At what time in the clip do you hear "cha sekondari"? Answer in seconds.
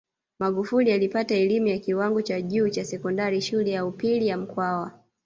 2.69-3.41